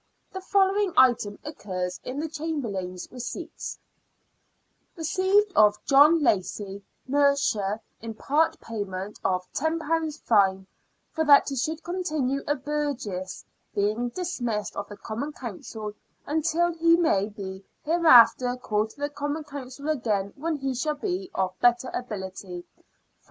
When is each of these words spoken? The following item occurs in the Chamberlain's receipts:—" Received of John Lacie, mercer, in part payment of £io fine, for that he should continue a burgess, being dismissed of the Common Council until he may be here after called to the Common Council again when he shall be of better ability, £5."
The 0.33 0.41
following 0.41 0.93
item 0.97 1.37
occurs 1.43 1.99
in 2.03 2.19
the 2.19 2.27
Chamberlain's 2.27 3.07
receipts:—" 3.11 3.77
Received 4.97 5.51
of 5.55 5.75
John 5.85 6.23
Lacie, 6.23 6.81
mercer, 7.07 7.79
in 8.01 8.15
part 8.15 8.59
payment 8.59 9.19
of 9.23 9.43
£io 9.53 10.19
fine, 10.23 10.65
for 11.11 11.23
that 11.25 11.49
he 11.49 11.55
should 11.55 11.83
continue 11.83 12.41
a 12.47 12.55
burgess, 12.55 13.45
being 13.75 14.09
dismissed 14.09 14.75
of 14.75 14.89
the 14.89 14.97
Common 14.97 15.33
Council 15.33 15.93
until 16.25 16.73
he 16.73 16.97
may 16.97 17.29
be 17.29 17.63
here 17.85 18.07
after 18.07 18.57
called 18.57 18.89
to 18.89 19.01
the 19.01 19.09
Common 19.11 19.43
Council 19.43 19.87
again 19.87 20.33
when 20.35 20.55
he 20.55 20.73
shall 20.73 20.95
be 20.95 21.29
of 21.35 21.53
better 21.59 21.91
ability, 21.93 22.65
£5." 22.75 22.83